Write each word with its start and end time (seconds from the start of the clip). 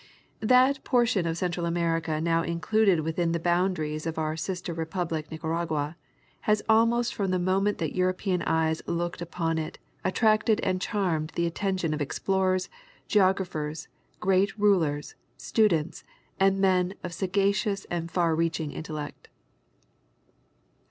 That 0.39 0.83
portion 0.83 1.27
of 1.27 1.37
Central 1.37 1.63
America 1.67 2.19
now 2.19 2.41
included 2.41 3.01
within 3.01 3.33
the 3.33 3.39
boundaries 3.39 4.07
of 4.07 4.17
our 4.17 4.35
sister 4.35 4.73
republic 4.73 5.29
Nicaragua, 5.29 5.95
has 6.39 6.63
almost 6.67 7.13
from 7.13 7.29
the 7.29 7.37
moment 7.37 7.77
that 7.77 7.93
European 7.93 8.41
eyes 8.41 8.81
looked 8.87 9.21
upon 9.21 9.59
it 9.59 9.77
attracted 10.03 10.59
and 10.61 10.81
charmed 10.81 11.33
the 11.35 11.45
attention 11.45 11.93
of 11.93 12.01
explorers, 12.01 12.67
geographers, 13.07 13.89
gi'eat 14.23 14.57
rulers, 14.57 15.13
stu 15.37 15.67
dents, 15.67 16.03
and 16.39 16.59
men 16.59 16.95
of 17.03 17.13
sagacious 17.13 17.85
and 17.91 18.09
far 18.09 18.33
reaching 18.35 18.71
intellect. 18.71 19.27